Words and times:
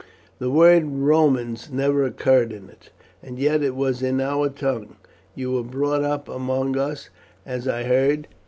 The 0.39 0.49
word 0.49 0.81
Romans 0.87 1.69
never 1.71 2.03
occurred 2.03 2.51
in 2.51 2.71
it, 2.71 2.89
and 3.21 3.37
yet 3.37 3.61
it 3.61 3.75
was 3.75 4.01
in 4.01 4.19
our 4.19 4.49
tongue. 4.49 4.95
You 5.35 5.51
were 5.51 5.63
brought 5.63 6.03
up 6.03 6.27
among 6.27 6.75
us, 6.75 7.11
as 7.45 7.67
I 7.67 7.83
heard. 7.83 8.27